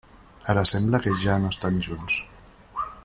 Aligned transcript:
Ara 0.53 0.63
sembla 0.69 1.01
que 1.03 1.13
ja 1.25 1.37
no 1.43 1.53
estan 1.57 1.77
junts. 1.89 2.17